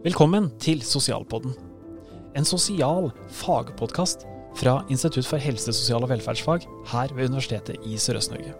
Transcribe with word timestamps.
Velkommen 0.00 0.46
til 0.56 0.78
Sosialpodden. 0.80 1.52
En 2.32 2.46
sosial 2.48 3.10
fagpodkast 3.36 4.22
fra 4.56 4.78
Institutt 4.88 5.26
for 5.28 5.36
helse, 5.36 5.74
sosial 5.76 6.06
og 6.06 6.08
velferdsfag 6.08 6.62
her 6.88 7.12
ved 7.18 7.28
Universitetet 7.28 7.84
i 7.84 7.98
Sørøst-Norge. 8.00 8.54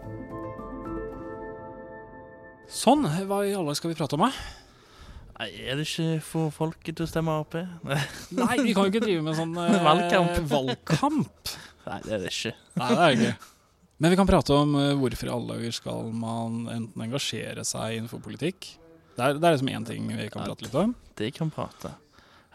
Sånn, 2.69 3.07
hva 3.25 3.39
i 3.49 3.55
alle 3.57 3.73
skal 3.73 3.89
vi 3.89 3.97
prate 3.97 4.19
om, 4.19 4.27
da? 4.27 4.29
Nei, 5.39 5.47
Er 5.65 5.79
det 5.81 5.87
ikke 5.87 6.19
for 6.27 6.53
folket 6.53 6.99
til 6.99 7.07
å 7.07 7.09
stemme 7.09 7.33
Ap? 7.41 7.57
Nei, 7.89 7.97
Nei, 8.43 8.59
vi 8.61 8.75
kan 8.77 8.85
jo 8.85 8.93
ikke 8.93 9.01
drive 9.07 9.25
med 9.25 9.39
sånn 9.39 9.57
eh, 9.63 9.79
Valgkamp. 9.87 10.37
valgkamp. 10.53 11.55
det 11.87 12.19
er 12.19 12.21
det 12.21 12.35
ikke. 12.35 12.53
Nei, 12.77 12.91
det 12.91 12.99
er 12.99 13.17
det 13.17 13.17
ikke. 13.17 13.49
Men 13.97 14.13
vi 14.13 14.21
kan 14.21 14.29
prate 14.29 14.61
om 14.61 14.77
eh, 14.77 14.93
hvorfor 15.01 15.25
i 15.25 15.33
alle 15.39 15.57
dager 15.57 15.73
skal 15.81 16.13
man 16.13 16.61
enten 16.69 17.07
engasjere 17.09 17.65
seg 17.65 17.97
innenfor 17.97 18.21
politikk. 18.29 18.75
Det 19.21 19.27
er, 19.27 19.35
det 19.37 19.45
er 19.45 19.53
liksom 19.53 19.69
én 19.69 19.83
ting 19.85 20.07
vi 20.09 20.29
kan 20.33 20.47
prate 20.47 20.65
litt 20.65 20.77
om. 20.81 20.95
Det 21.19 21.27
kan 21.37 21.51
prate. 21.53 21.91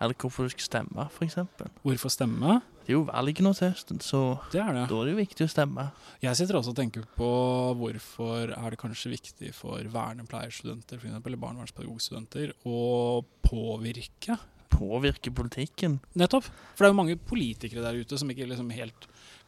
Eller 0.02 0.16
hvorfor 0.19 0.48
du 0.48 0.51
skal 0.52 0.66
stemme, 0.66 1.05
f.eks. 1.15 1.37
Hvorfor 1.84 2.11
stemme? 2.12 2.57
Det 2.83 2.91
er 2.91 2.97
jo 2.98 3.05
valg 3.07 3.38
nå 3.43 3.52
til 3.57 3.70
høsten, 3.70 4.01
så 4.02 4.19
Det 4.52 4.59
er 4.61 4.74
det. 4.74 4.83
da 4.91 4.98
er 4.98 5.07
det 5.09 5.12
jo 5.15 5.21
viktig 5.21 5.47
å 5.47 5.51
stemme. 5.52 5.84
Jeg 6.23 6.38
sitter 6.38 6.59
også 6.59 6.74
og 6.74 6.79
tenker 6.80 7.07
på 7.16 7.30
hvorfor 7.79 8.51
er 8.55 8.74
det 8.74 8.80
kanskje 8.83 9.15
viktig 9.15 9.52
for 9.57 9.87
vernepleierstudenter 9.95 10.98
for 11.01 11.09
eksempel, 11.09 11.33
eller 11.33 11.43
barnevernspedagogstudenter 11.47 12.52
å 12.66 13.23
påvirke. 13.46 14.37
Påvirke 14.74 15.33
politikken. 15.35 16.01
Nettopp. 16.19 16.51
For 16.74 16.83
det 16.85 16.91
er 16.91 16.95
jo 16.96 17.01
mange 17.01 17.19
politikere 17.30 17.87
der 17.87 18.02
ute 18.02 18.19
som 18.21 18.30
ikke 18.35 18.51
liksom 18.51 18.74
helt 18.74 19.07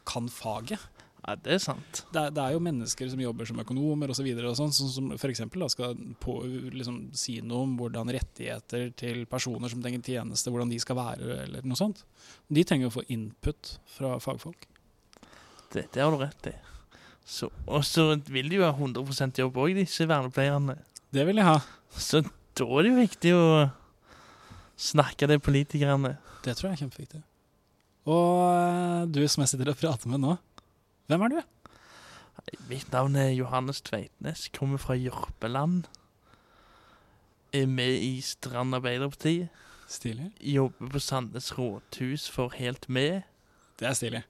kan 0.09 0.31
faget. 0.33 0.81
Ja, 1.29 1.35
det 1.45 1.59
er 1.59 1.61
sant. 1.61 1.99
Det 2.15 2.21
er, 2.23 2.31
det 2.33 2.41
er 2.41 2.55
jo 2.55 2.61
mennesker 2.65 3.09
som 3.13 3.21
jobber 3.21 3.45
som 3.51 3.59
økonomer 3.61 4.09
osv. 4.15 4.29
Sånn, 4.57 4.71
som, 4.73 5.11
f.eks. 5.13 5.43
skal 5.75 5.99
på, 6.23 6.37
liksom, 6.73 7.03
si 7.21 7.35
noe 7.45 7.67
om 7.67 7.75
hvordan 7.77 8.09
rettigheter 8.17 8.87
til 8.97 9.27
personer 9.29 9.69
som 9.69 9.83
trenger 9.85 10.01
tjeneste, 10.07 10.49
hvordan 10.55 10.73
de 10.73 10.79
skal 10.81 10.97
være, 10.97 11.37
eller 11.45 11.67
noe 11.69 11.77
sånt. 11.77 12.01
De 12.49 12.65
trenger 12.65 12.89
å 12.89 12.95
få 12.97 13.05
input 13.13 13.75
fra 13.99 14.15
fagfolk. 14.25 14.65
Det, 15.75 15.85
det 15.93 16.01
har 16.01 16.15
du 16.17 16.23
rett 16.23 16.49
i. 16.49 16.55
Så- 17.29 17.53
Og 17.67 17.85
så 17.85 18.09
vil 18.33 18.49
de 18.49 18.57
jo 18.57 18.65
ha 18.65 18.73
100% 18.73 19.37
jobb 19.45 19.61
òg, 19.61 19.75
disse 19.77 20.09
vernepleierne. 20.09 20.79
Det 21.13 21.27
vil 21.29 21.37
de 21.37 21.45
ha. 21.45 21.59
Så 21.93 22.23
da 22.25 22.65
er 22.65 22.83
det 22.89 22.95
jo 22.95 23.03
viktig 23.05 23.35
å 23.37 23.47
snakke 24.81 25.29
til 25.29 25.41
politikerne. 25.45 26.17
Det 26.45 26.57
tror 26.57 26.71
jeg 26.71 26.79
er 26.79 26.83
kjempeviktig. 26.87 27.21
Og 28.09 28.45
eh, 28.49 29.07
du 29.13 29.21
som 29.29 29.43
jeg 29.45 29.53
sitter 29.53 29.75
og 29.75 29.77
prater 29.81 30.09
med 30.09 30.23
nå, 30.25 30.39
hvem 31.09 31.23
er 31.25 31.33
du? 31.33 31.39
Mitt 32.69 32.91
navn 32.93 33.15
er 33.17 33.31
Johannes 33.33 33.81
Tveitnes, 33.81 34.49
kommer 34.53 34.81
fra 34.81 34.93
Jørpeland. 34.93 35.87
Er 37.57 37.65
med 37.65 38.03
i 38.05 38.19
Strand 38.21 38.77
Arbeiderparti. 38.77 39.49
Stilig. 39.89 40.27
Jobber 40.45 40.91
på 40.93 41.01
Sandnes 41.01 41.49
rådhus 41.57 42.27
for 42.29 42.53
Helt 42.59 42.91
Med. 42.93 43.23
Det 43.81 43.89
er 43.89 43.97
stilig. 43.97 44.23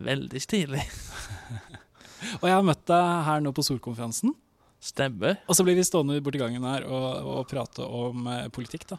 Veldig 0.00 0.40
stilig. 0.40 0.86
Og 2.40 2.48
jeg 2.48 2.56
har 2.56 2.64
møtt 2.64 2.86
deg 2.88 3.10
her 3.28 3.44
nå 3.44 3.52
på 3.52 3.64
Solkonferansen. 3.66 4.32
Stemmer. 4.80 5.36
Og 5.52 5.58
så 5.58 5.66
blir 5.68 5.76
vi 5.76 5.84
stående 5.84 6.16
borti 6.24 6.40
gangen 6.40 6.64
her 6.64 6.86
og, 6.88 7.08
og 7.28 7.44
prate 7.50 7.84
om 7.84 8.24
eh, 8.32 8.46
politikk, 8.48 8.86
da. 8.94 8.96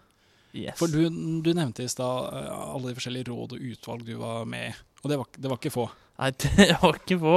Yes. 0.53 0.77
For 0.77 0.91
du, 0.91 1.07
du 1.41 1.49
nevnte 1.57 1.81
i 1.81 1.89
stad 1.89 2.29
eh, 2.37 2.53
alle 2.53 2.91
de 2.91 2.97
forskjellige 2.99 3.31
råd 3.31 3.57
og 3.57 3.65
utvalg 3.71 4.05
du 4.05 4.13
var 4.21 4.45
med 4.45 4.69
i. 4.69 4.75
Og 5.01 5.09
det 5.09 5.17
var, 5.17 5.29
det 5.33 5.49
var 5.49 5.57
ikke 5.57 5.73
få. 5.73 5.87
Nei, 6.21 6.31
det 6.41 6.67
var 6.81 6.99
ikke 7.01 7.17
på. 7.21 7.35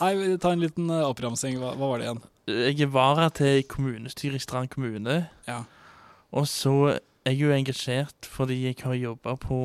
Nei, 0.00 0.12
Ta 0.42 0.52
en 0.54 0.62
liten 0.62 0.90
eh, 0.90 1.02
oppramsing. 1.08 1.58
Hva, 1.60 1.74
hva 1.78 1.88
var 1.92 1.98
det 2.02 2.06
igjen? 2.08 2.22
Jeg 2.52 2.80
er 2.86 2.90
vara 2.94 3.28
til 3.34 3.62
kommunestyret 3.70 4.38
i 4.40 4.42
Strand 4.42 4.70
kommune. 4.72 5.24
Ja. 5.48 5.60
Og 6.34 6.46
så 6.50 6.72
er 6.94 7.34
jeg 7.34 7.38
jo 7.44 7.52
engasjert 7.54 8.26
fordi 8.26 8.56
jeg 8.64 8.78
har 8.82 8.96
jobba 8.98 9.36
på 9.38 9.58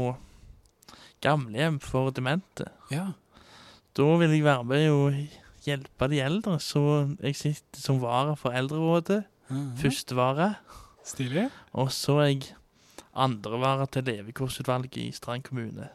gamlehjem 1.25 1.79
for 1.81 2.11
demente. 2.13 2.67
ja. 2.93 3.11
Da 3.97 4.05
vil 4.21 4.29
jeg 4.29 4.43
være 4.45 4.63
med 4.69 4.83
og 4.93 5.15
hjelpe 5.65 6.07
de 6.11 6.19
eldre, 6.21 6.59
så 6.61 7.15
jeg 7.17 7.33
sitter 7.35 7.81
som 7.81 7.97
vara 7.97 8.35
for 8.37 8.53
Eldrerådet. 8.53 9.23
Mhm. 9.49 9.71
Førstevara. 9.81 10.51
Stilig. 11.03 11.47
Og 11.73 11.89
så 11.91 12.19
er 12.21 12.27
jeg 12.27 12.51
andrevara 13.17 13.87
til 13.89 14.05
levekårsutvalget 14.05 14.99
i 15.01 15.11
Strand 15.17 15.47
kommune. 15.49 15.89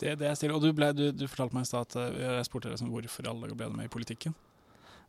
Det, 0.00 0.10
er 0.10 0.18
det 0.20 0.28
jeg 0.28 0.36
stiller. 0.40 0.56
Og 0.58 0.62
du, 0.64 0.72
ble, 0.76 0.90
du, 0.92 1.06
du 1.16 1.26
fortalte 1.28 1.56
meg 1.56 1.64
i 1.66 1.70
stad 1.70 1.88
at 1.88 1.96
eh, 2.02 2.22
jeg 2.38 2.48
spurte 2.48 2.68
deg 2.68 2.76
liksom, 2.76 2.92
hvorfor 2.92 3.30
alle 3.30 3.56
ble 3.56 3.70
med 3.72 3.88
i 3.88 3.92
politikken. 3.92 4.34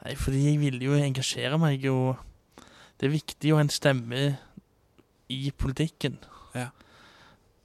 Nei, 0.04 0.16
fordi 0.20 0.44
jeg 0.46 0.60
ville 0.62 0.84
jo 0.86 0.98
engasjere 0.98 1.58
meg, 1.60 1.84
og 1.90 2.66
det 3.00 3.08
er 3.08 3.16
viktig 3.16 3.54
å 3.54 3.58
ha 3.60 3.66
en 3.66 3.74
stemme 3.74 4.26
i 5.34 5.52
politikken. 5.58 6.20
Ja. 6.56 6.70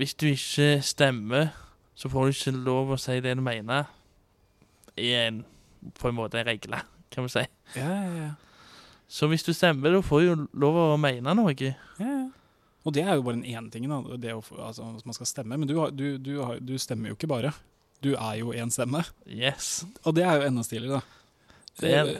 Hvis 0.00 0.16
du 0.18 0.26
ikke 0.32 0.80
stemmer, 0.82 1.52
så 1.94 2.08
får 2.10 2.24
du 2.24 2.34
ikke 2.34 2.54
lov 2.64 2.94
å 2.94 3.00
si 3.00 3.20
det 3.22 3.36
du 3.38 3.44
mener. 3.44 3.90
i 4.96 5.12
en, 5.16 5.44
på 5.96 6.08
en 6.10 6.14
måte 6.14 6.40
en 6.40 6.46
regle, 6.46 6.82
kan 7.10 7.24
vi 7.24 7.30
si. 7.32 7.44
Ja, 7.76 7.88
ja, 7.88 8.10
ja. 8.16 8.30
Så 9.08 9.28
hvis 9.28 9.44
du 9.44 9.52
stemmer, 9.52 9.92
da 9.92 10.00
får 10.04 10.20
du 10.20 10.26
jo 10.26 10.34
lov 10.52 10.76
å 10.76 10.96
mene 11.00 11.34
noe. 11.36 11.54
ja, 11.56 11.74
ja. 11.98 12.28
Og 12.82 12.92
det 12.96 13.04
er 13.06 13.14
jo 13.14 13.22
bare 13.22 13.38
den 13.38 13.46
ene 13.46 13.70
tingen. 13.70 13.92
Det 14.20 14.32
å, 14.34 14.40
altså, 14.58 14.88
man 15.06 15.14
skal 15.16 15.28
stemme. 15.30 15.54
Men 15.60 15.68
du, 15.70 15.76
har- 15.78 15.92
du, 15.94 16.16
du, 16.18 16.32
har, 16.42 16.58
du 16.58 16.74
stemmer 16.82 17.12
jo 17.12 17.16
ikke 17.18 17.30
bare. 17.30 17.52
Du 18.02 18.14
er 18.16 18.40
jo 18.40 18.50
én 18.58 18.72
stemme. 18.74 19.04
Yes. 19.30 19.84
Og 20.02 20.16
det 20.16 20.24
er 20.26 20.40
jo 20.40 20.48
enda 20.48 20.64
stiligere, 20.66 20.98
da. 20.98 21.60
Det 21.78 21.92
er 21.94 22.08
det. 22.08 22.16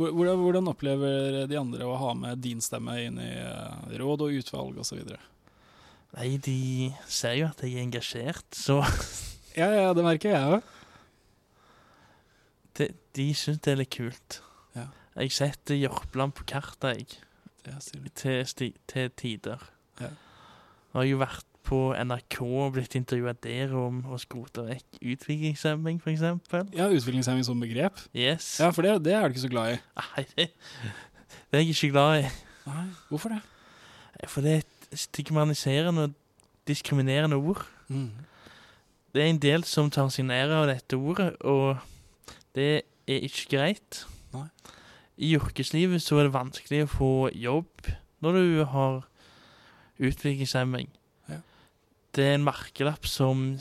Hvordan, 0.00 0.40
hvordan 0.40 0.68
opplever 0.72 1.42
de 1.46 1.58
andre 1.60 1.84
å 1.86 1.94
ha 2.00 2.14
med 2.16 2.40
din 2.42 2.62
stemme 2.64 2.94
inn 3.04 3.18
i 3.20 3.28
eh, 3.36 3.96
råd 4.00 4.22
og 4.26 4.34
utvalg 4.40 4.78
osv.? 4.80 5.02
Nei, 6.16 6.28
de 6.42 6.56
ser 7.06 7.36
jo 7.38 7.50
at 7.52 7.60
jeg 7.62 7.76
er 7.76 7.84
engasjert, 7.84 8.48
så 8.56 8.80
Ja, 9.60 9.68
ja, 9.76 9.90
det 9.94 10.02
merker 10.06 10.32
jeg 10.32 10.56
òg. 10.56 10.70
de, 12.80 12.88
de 13.18 13.26
syns 13.36 13.60
det 13.62 13.72
er 13.74 13.80
litt 13.82 13.92
kult. 13.94 14.40
Ja. 14.78 14.86
Jeg 15.20 15.34
setter 15.36 15.78
Jørpeland 15.78 16.34
på 16.38 16.46
kartet, 16.48 17.02
jeg. 17.02 17.20
Det 17.66 17.74
er 17.76 18.46
til, 18.56 18.72
til 18.88 19.10
tider. 19.20 19.66
Ja. 20.00 20.10
Jeg 20.90 20.98
har 20.98 21.06
jo 21.06 21.20
vært 21.20 21.46
på 21.70 21.78
NRK 21.94 22.36
og 22.42 22.72
blitt 22.74 22.96
intervjua 22.98 23.34
der 23.44 23.74
om 23.78 24.00
å 24.10 24.18
skrote 24.18 24.64
vekk 24.66 24.98
utviklingshemming, 25.12 26.00
f.eks. 26.02 26.24
Ja, 26.74 26.88
utviklingshemming 26.88 27.46
som 27.46 27.60
begrep. 27.62 28.00
Yes. 28.16 28.56
Ja, 28.62 28.72
for 28.74 28.86
det, 28.86 28.96
det 29.06 29.14
er 29.14 29.28
du 29.28 29.36
ikke 29.36 29.44
så 29.44 29.52
glad 29.52 29.76
i. 29.76 29.78
Nei, 30.00 30.24
det, 30.34 30.48
det 31.52 31.60
er 31.60 31.62
jeg 31.62 31.76
ikke 31.76 31.92
glad 31.94 32.24
i. 32.24 32.32
Nei, 32.66 32.86
Hvorfor 33.10 33.36
det? 33.36 33.40
For 34.28 34.44
det 34.44 34.56
er 34.56 34.64
et 34.64 34.98
stigmatiserende 35.04 36.08
og 36.08 36.18
diskriminerende 36.68 37.38
ord. 37.38 37.62
Mm. 37.88 38.10
Det 39.14 39.22
er 39.22 39.30
en 39.30 39.42
del 39.42 39.64
som 39.66 39.90
tar 39.90 40.10
seg 40.12 40.30
ære 40.30 40.58
av 40.62 40.68
dette 40.70 40.98
ordet, 40.98 41.32
og 41.46 41.78
det 42.54 42.70
er 43.10 43.24
ikke 43.26 43.56
greit. 43.56 44.04
Nei. 44.34 44.46
I 45.20 45.34
yrkeslivet 45.36 46.02
så 46.02 46.18
er 46.18 46.28
det 46.28 46.36
vanskelig 46.36 46.84
å 46.86 46.92
få 46.94 47.14
jobb 47.36 47.90
når 48.24 48.36
du 48.38 48.60
har 48.72 49.00
utviklingshemming. 50.00 50.90
Ja. 51.28 51.40
Det 52.16 52.26
er 52.26 52.34
en 52.38 52.46
merkelapp 52.46 53.06
som 53.06 53.60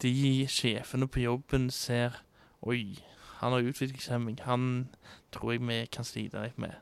de 0.00 0.46
sjefene 0.48 1.08
på 1.10 1.24
jobben 1.26 1.68
ser 1.74 2.22
Oi, 2.60 2.98
han 3.40 3.54
har 3.54 3.64
utviklingshemming. 3.64 4.36
Han 4.44 4.88
tror 5.32 5.54
jeg 5.54 5.62
vi 5.64 5.78
kan 5.92 6.04
slite 6.04 6.42
litt 6.44 6.58
med. 6.60 6.76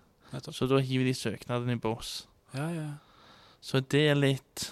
Så 0.51 0.67
da 0.67 0.81
hiver 0.83 1.07
de 1.07 1.15
søknaden 1.15 1.71
i 1.71 1.79
bås. 1.79 2.27
Ja, 2.55 2.67
ja. 2.75 2.89
Så 3.63 3.81
det 3.81 4.09
er 4.11 4.19
litt 4.19 4.67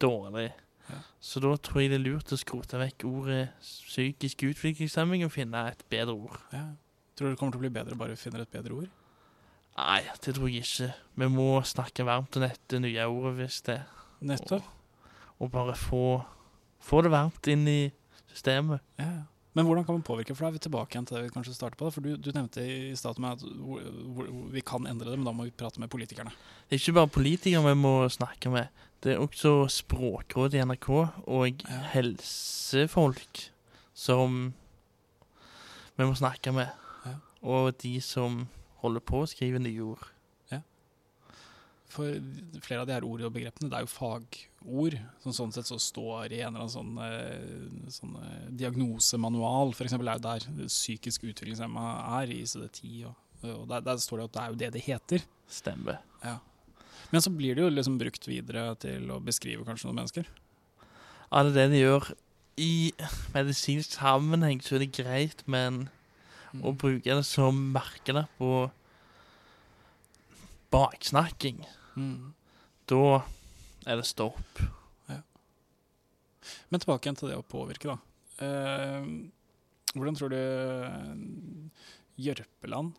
dårlig. 0.00 0.50
Ja. 0.88 1.02
Så 1.20 1.40
da 1.44 1.52
tror 1.60 1.82
jeg 1.82 1.92
det 1.92 1.98
er 2.00 2.06
lurt 2.06 2.32
å 2.32 2.38
skrote 2.40 2.80
vekk 2.80 3.04
ordet 3.08 3.42
psykisk 3.60 4.46
utviklingshemming 4.48 5.26
og 5.26 5.34
finne 5.34 5.66
et 5.68 5.84
bedre 5.92 6.16
ord. 6.16 6.40
ja. 6.52 6.70
Tror 7.18 7.32
du 7.32 7.34
det 7.34 7.38
kommer 7.40 7.50
til 7.56 7.58
å 7.58 7.64
bli 7.64 7.74
bedre 7.74 7.96
bare 7.98 8.14
vi 8.14 8.20
finner 8.20 8.44
et 8.44 8.52
bedre 8.52 8.76
ord? 8.78 8.90
Nei, 9.78 10.00
det 10.24 10.34
tror 10.34 10.48
jeg 10.50 10.64
ikke. 10.66 10.90
Vi 11.22 11.28
må 11.30 11.48
snakke 11.66 12.04
varmt 12.08 12.34
om 12.36 12.42
dette 12.42 12.80
nye 12.82 13.04
ordet 13.06 13.36
hvis 13.38 13.60
det. 13.68 13.78
Nettopp. 14.26 14.66
Og 15.38 15.52
bare 15.54 15.76
få, 15.78 16.04
få 16.82 17.02
det 17.06 17.12
varmt 17.14 17.46
inn 17.52 17.62
i 17.70 17.80
systemet. 18.32 18.82
Ja, 18.98 19.10
ja. 19.20 19.26
Men 19.56 19.66
hvordan 19.66 19.82
kan 19.88 19.96
man 19.96 20.02
påvirke? 20.06 20.34
For 20.36 20.44
da 20.44 20.48
er 20.52 20.54
vi 20.54 20.60
tilbake 20.62 20.94
igjen 20.94 21.06
til 21.08 21.16
det 21.16 21.22
vi 21.24 21.30
kanskje 21.34 21.54
starter 21.56 21.78
på. 21.80 21.88
Da. 21.88 21.90
For 21.94 22.04
du, 22.04 22.12
du 22.22 22.28
nevnte 22.34 22.62
i 22.62 22.92
starten 22.98 23.24
med 23.24 23.40
at 23.40 24.52
vi 24.54 24.62
kan 24.62 24.86
endre 24.86 25.08
det, 25.10 25.16
men 25.18 25.26
da 25.26 25.32
må 25.34 25.46
vi 25.48 25.54
prate 25.56 25.80
med 25.82 25.90
politikerne. 25.90 26.30
Det 26.68 26.76
er 26.76 26.82
ikke 26.82 26.94
bare 26.98 27.10
politikere 27.10 27.64
vi 27.64 27.78
må 27.80 27.94
snakke 28.12 28.52
med. 28.54 28.68
Det 29.02 29.14
er 29.16 29.22
også 29.24 29.54
Språkrådet 29.72 30.60
i 30.60 30.62
NRK 30.66 30.88
og 31.26 31.64
Ja. 31.64 31.80
helsefolk 31.94 33.48
som 33.98 34.38
vi 35.98 36.06
må 36.06 36.14
snakke 36.14 36.52
med. 36.54 36.70
Ja. 37.06 37.16
Og 37.42 37.72
de 37.82 37.96
som 38.04 38.44
holder 38.82 39.04
på 39.04 39.22
å 39.22 39.28
skrive 39.30 39.60
nye 39.62 39.84
ord. 39.84 40.04
Ja. 40.52 40.60
For 41.92 42.18
flere 42.64 42.82
av 42.82 42.88
de 42.88 42.96
her 42.96 43.06
ordene 43.06 43.30
og 43.30 43.36
begrepene, 43.36 43.70
det 43.70 43.78
er 43.78 43.86
jo 43.86 43.92
fagord. 43.92 44.98
Som 45.24 45.36
sånn 45.36 45.54
sett 45.56 45.70
så 45.70 45.80
står 45.82 46.34
i 46.34 46.42
en 46.42 46.54
eller 46.54 46.66
annen 46.66 46.74
sånn, 46.74 46.98
eh, 47.04 47.88
sånn 47.94 48.18
eh, 48.22 48.50
diagnosemanual. 48.64 49.74
Eksempel 49.74 50.12
er 50.12 50.20
jo 50.20 50.26
der 50.28 50.68
psykisk 50.68 51.28
utviklingshemma 51.30 51.88
er 52.20 52.34
i 52.34 52.42
ICD-10 52.44 53.08
og, 53.10 53.24
Og 53.38 53.68
der, 53.70 53.84
der 53.86 54.00
står 54.02 54.18
det 54.18 54.24
at 54.24 54.32
det 54.34 54.40
er 54.42 54.48
jo 54.50 54.60
det 54.64 54.70
det 54.74 54.86
heter. 54.88 55.26
Stemmer. 55.48 56.00
Men 57.12 57.22
så 57.24 57.30
blir 57.32 57.54
det 57.56 57.62
jo 57.62 57.72
liksom 57.72 57.98
brukt 58.00 58.26
videre 58.28 58.72
til 58.82 59.08
å 59.14 59.20
beskrive 59.24 59.64
kanskje 59.64 59.88
noen 59.88 60.02
mennesker. 60.02 60.26
Ja, 61.28 61.44
det 61.44 61.52
er 61.52 61.54
det 61.56 61.68
de 61.72 61.84
gjør 61.84 62.08
i 62.58 62.92
medisinsk 63.34 63.94
sammenheng, 63.96 64.60
så 64.64 64.76
er 64.76 64.84
det 64.84 64.96
greit, 64.96 65.44
men 65.46 65.86
Mm. 66.54 66.62
å 66.64 66.72
bruke 66.80 67.04
det 67.18 67.24
som 67.28 67.58
merkene 67.74 68.26
på 68.38 68.70
baksnakking, 70.72 71.64
Mm. 71.96 72.32
da 72.86 73.22
er 73.86 73.96
det 73.96 74.06
stopp. 74.06 74.60
Men 76.70 76.80
tilbake 76.80 77.04
igjen 77.04 77.16
til 77.18 77.28
det 77.28 77.36
å 77.36 77.44
påvirke, 77.44 77.90
da. 77.92 77.98
Eh, 78.40 79.04
hvordan 79.94 80.16
tror 80.16 80.30
du 80.32 80.36
eh, 80.38 81.12
Jørpeland, 82.28 82.94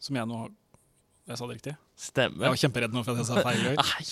som 0.00 0.16
jeg 0.16 0.26
nå 0.28 0.38
har 0.44 0.50
Jeg 1.28 1.36
sa 1.36 1.46
det 1.46 1.56
riktig? 1.58 1.74
Jeg 2.16 2.32
var 2.40 2.54
kjemperedd 2.56 2.92
nå 2.94 3.02
for 3.04 3.12
at 3.12 3.18
jeg 3.20 3.26
sa 3.28 3.42
feil. 3.44 3.64
Nei, 3.76 4.04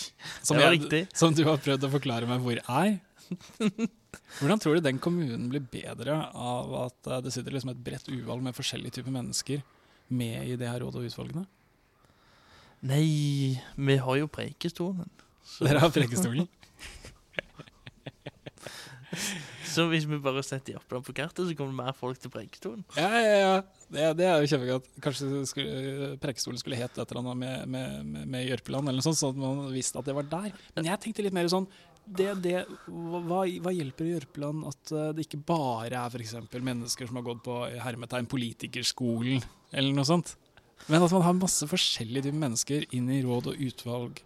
Som, 0.44 0.58
det 0.58 0.64
var 0.66 0.72
jeg, 0.74 0.80
riktig. 0.82 1.00
som 1.16 1.32
du 1.32 1.44
har 1.48 1.56
prøvd 1.56 1.86
å 1.88 1.90
forklare 1.94 2.28
meg 2.28 2.42
hvor 2.44 2.58
er. 2.60 2.98
Hvordan 4.40 4.60
tror 4.62 4.76
du 4.76 4.84
den 4.84 5.00
kommunen 5.02 5.48
blir 5.52 5.64
bedre 5.72 6.18
av 6.34 6.74
at 6.86 7.10
eh, 7.10 7.22
det 7.24 7.32
sitter 7.34 7.54
liksom 7.56 7.72
et 7.72 7.82
bredt 7.86 8.08
uvalg 8.12 8.44
med 8.44 8.56
forskjellige 8.56 8.98
typer 8.98 9.14
mennesker 9.14 9.62
med 10.08 10.52
i 10.52 10.58
det 10.60 10.68
her 10.70 10.82
rådet 10.84 11.02
og 11.02 11.10
utvalgene? 11.10 11.46
Nei, 12.86 13.56
vi 13.74 13.96
har 13.96 14.20
jo 14.20 14.28
Preikestolen. 14.30 15.08
Så, 15.46 15.64
Dere 15.64 15.80
har 15.82 15.90
Preikestolen. 15.94 16.46
så 19.72 19.86
hvis 19.90 20.06
vi 20.08 20.18
bare 20.22 20.44
setter 20.44 20.76
Jørpeland 20.76 21.06
på 21.06 21.14
kartet, 21.16 21.46
så 21.48 21.56
kommer 21.56 21.72
det 21.72 21.80
mer 21.80 21.96
folk 21.96 22.20
til 22.20 22.32
Preikestolen. 22.34 22.84
Ja, 22.98 23.08
ja, 23.16 23.36
ja. 23.40 23.56
Det, 23.86 24.06
det 24.20 24.28
er 24.28 24.42
jo 24.42 24.50
kjempegodt. 24.52 24.92
Kanskje 25.02 25.42
skulle, 25.48 26.12
Preikestolen 26.22 26.60
skulle 26.60 26.78
hete 26.78 27.00
et 27.00 27.10
eller 27.10 27.24
annet 27.24 27.42
med, 27.42 27.74
med, 27.74 27.98
med, 28.12 28.30
med 28.36 28.48
Jørpeland, 28.50 28.90
eller 28.90 29.00
noe 29.00 29.08
sånt, 29.08 29.22
sånn 29.22 29.34
at 29.34 29.42
man 29.42 29.74
visste 29.74 30.02
at 30.02 30.08
det 30.08 30.16
var 30.18 30.28
der. 30.36 30.64
Men 30.76 30.90
jeg 30.92 31.02
tenkte 31.02 31.26
litt 31.26 31.36
mer 31.36 31.50
sånn 31.52 31.70
det, 32.06 32.28
det, 32.44 32.56
hva, 32.86 33.42
hva 33.62 33.72
hjelper 33.74 34.10
Jørpeland 34.12 34.66
at 34.70 34.92
eh, 34.94 35.08
det 35.16 35.26
ikke 35.26 35.40
bare 35.48 35.98
er 35.98 36.12
for 36.12 36.66
mennesker 36.66 37.08
som 37.08 37.18
har 37.18 37.26
gått 37.26 37.42
på 37.46 37.56
hermetegn 37.82 38.28
politikerskolen, 38.30 39.42
eller 39.72 39.96
noe 39.96 40.06
sånt? 40.06 40.36
Men 40.86 41.02
at 41.02 41.14
man 41.14 41.24
har 41.24 41.34
masse 41.38 41.66
forskjellige 41.66 42.28
typer 42.28 42.38
mennesker 42.38 42.84
inn 42.94 43.08
i 43.10 43.22
råd 43.24 43.50
og 43.50 43.62
utvalg. 43.66 44.20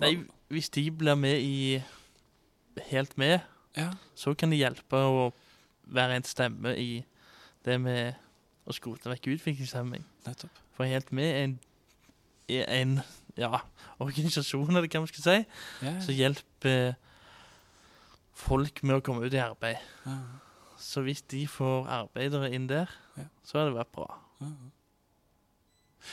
Nei, 0.00 0.12
hvis 0.52 0.70
de 0.72 0.86
blir 0.94 1.18
med 1.18 1.42
i 1.42 1.82
Helt 2.90 3.16
med, 3.16 3.40
Ja. 3.76 3.90
så 4.14 4.34
kan 4.36 4.50
det 4.52 4.58
hjelpe 4.60 4.96
å 5.00 5.32
være 5.88 6.16
en 6.16 6.26
stemme 6.28 6.74
i 6.76 7.04
det 7.64 7.78
med 7.80 8.16
å 8.68 8.74
skrote 8.76 9.08
vekk 9.08 9.30
utviklingshemming. 9.32 10.04
Nettopp. 10.26 10.50
For 10.76 10.84
Helt 10.84 11.12
med 11.12 11.24
er 11.24 11.44
en, 11.44 11.54
er 12.48 12.66
en 12.82 13.00
ja, 13.36 13.60
organisasjon, 14.02 14.70
eller 14.70 14.88
hva 14.88 15.02
man 15.02 15.10
skal 15.10 15.24
si, 15.26 15.36
yeah. 15.84 15.98
som 16.04 16.16
hjelper 16.16 16.94
folk 18.36 18.82
med 18.84 18.98
å 18.98 19.04
komme 19.04 19.26
ut 19.26 19.34
i 19.36 19.40
arbeid. 19.42 19.80
ja, 20.06 20.16
Så 20.80 21.02
hvis 21.06 21.22
de 21.32 21.46
får 21.48 21.88
arbeidere 21.88 22.52
inn 22.54 22.66
der, 22.68 22.90
Ja. 23.16 23.28
så 23.44 23.58
har 23.58 23.70
det 23.70 23.78
vært 23.78 23.92
bra. 23.92 24.08
ja. 24.40 24.52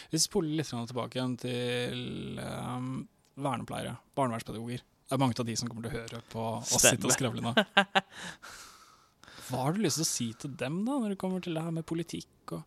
Vi 0.09 0.17
spoler 0.17 0.57
litt 0.57 0.71
tilbake 0.71 1.19
igjen 1.19 1.35
til 1.37 2.39
um, 2.41 3.07
vernepleiere, 3.37 3.97
barnevernspedagoger. 4.17 4.81
Det 4.81 5.13
er 5.13 5.21
mange 5.21 5.37
av 5.37 5.45
de 5.45 5.55
som 5.59 5.69
kommer 5.69 5.85
til 5.85 5.91
å 5.93 5.99
høre 6.01 6.21
på 6.31 6.45
oss 6.57 6.71
sitte 6.81 7.05
og 7.05 7.13
skravle 7.13 7.43
nå. 7.43 7.53
Hva 9.49 9.59
har 9.65 9.75
du 9.75 9.83
lyst 9.83 9.99
til 9.99 10.05
å 10.05 10.09
si 10.09 10.27
til 10.39 10.55
dem 10.57 10.79
da, 10.87 10.95
når 10.97 11.13
det 11.13 11.19
kommer 11.21 11.43
til 11.43 11.53
det 11.53 11.61
her 11.65 11.75
med 11.75 11.85
politikk 11.85 12.55
og 12.55 12.63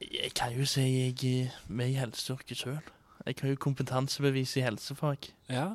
Jeg 0.00 0.30
kan 0.34 0.52
jo 0.54 0.64
si 0.68 0.80
jeg 0.84 1.24
er 1.48 1.54
med 1.68 1.90
i 1.90 1.98
helseyrket 1.98 2.56
sjøl. 2.60 2.78
Jeg 3.26 3.34
har 3.42 3.48
jo 3.50 3.56
kompetansebevis 3.60 4.56
i 4.56 4.60
helsefag. 4.64 5.30
Ja, 5.50 5.72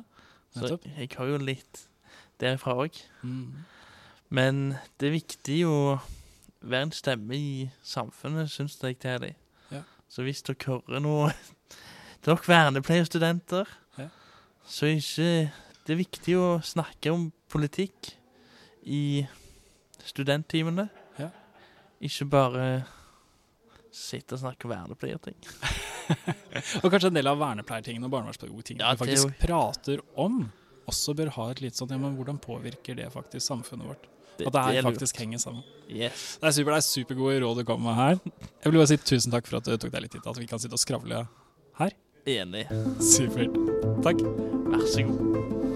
Så 0.54 0.78
jeg, 0.84 0.92
jeg 0.98 1.08
har 1.18 1.26
jo 1.26 1.36
litt 1.38 1.84
derifra 2.40 2.74
òg. 2.74 2.96
Mm. 3.22 3.64
Men 4.30 4.62
det 5.00 5.08
er 5.10 5.14
viktig 5.18 5.58
å 5.68 5.98
være 6.64 6.86
en 6.88 6.92
stemme 6.96 7.36
i 7.36 7.70
samfunnet, 7.84 8.50
syns 8.50 8.78
jeg 8.82 8.96
til 9.02 9.20
de. 9.26 9.32
Ja. 9.70 9.82
Så 10.08 10.22
hvis 10.24 10.42
dere 10.42 10.56
hører 10.66 11.02
noe 11.04 11.30
Dere 12.24 12.40
vernepleierstudenter, 12.48 13.68
Ja. 13.98 14.08
så 14.64 14.86
er 14.86 14.96
ikke 14.96 15.52
det 15.84 15.92
er 15.92 16.00
viktig 16.00 16.36
å 16.40 16.46
snakke 16.64 17.12
om 17.12 17.26
politikk 17.52 18.14
i 18.88 19.26
studenttimene. 20.04 20.88
Ja. 21.20 21.28
Ikke 22.00 22.24
bare 22.32 22.84
sitte 23.94 24.36
og 24.36 24.42
snakke 24.42 24.68
vernepleierting. 24.70 25.36
Og 26.82 26.90
kanskje 26.92 27.08
en 27.08 27.16
del 27.16 27.30
av 27.30 27.38
vernepleiertingene 27.40 28.08
og 28.08 28.12
barnevernspedagogtingene 28.12 28.84
Ja, 28.84 28.92
vi 28.92 29.00
faktisk 29.00 29.38
prater 29.40 30.02
om, 30.20 30.42
også 30.90 31.14
bør 31.16 31.30
ha 31.38 31.46
et 31.54 31.62
litt 31.64 31.78
sånn 31.78 31.94
ja, 31.94 31.98
men 32.00 32.18
hvordan 32.18 32.36
påvirker 32.42 32.98
det 32.98 33.06
faktisk 33.14 33.46
samfunnet 33.46 33.88
vårt? 33.88 34.10
Det, 34.34 34.48
At 34.50 34.56
det 34.56 34.64
her 34.66 34.80
er 34.80 34.86
faktisk 34.88 35.20
henger 35.22 35.38
sammen. 35.38 35.62
Yes. 35.86 36.34
Det 36.42 36.50
er 36.50 36.56
super, 36.56 36.74
det 36.74 36.80
er 36.80 36.86
supergode 36.88 37.36
råd 37.44 37.60
du 37.62 37.66
kommer 37.68 37.92
med 37.92 38.00
her. 38.00 38.40
Jeg 38.64 38.72
vil 38.72 38.80
bare 38.80 38.90
si 38.90 38.98
tusen 39.14 39.34
takk 39.34 39.46
for 39.46 39.60
at 39.60 39.70
du 39.70 39.76
tok 39.78 39.94
deg 39.94 40.06
litt 40.06 40.16
tid 40.16 40.24
til 40.26 40.34
at 40.34 40.42
vi 40.42 40.48
kan 40.50 40.62
sitte 40.62 40.74
og 40.74 40.82
skravle 40.82 41.22
her. 41.78 41.94
Enig. 42.34 42.66
Supert. 43.04 43.54
Takk. 44.02 44.26
Vær 44.74 44.88
så 44.90 45.06
god. 45.06 45.73